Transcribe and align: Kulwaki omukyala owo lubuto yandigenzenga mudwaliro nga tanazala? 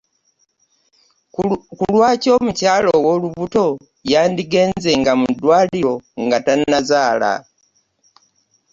Kulwaki 1.79 2.27
omukyala 2.37 2.87
owo 2.99 3.11
lubuto 3.21 3.65
yandigenzenga 4.11 5.11
mudwaliro 5.21 5.93
nga 6.23 6.37
tanazala? 6.45 7.31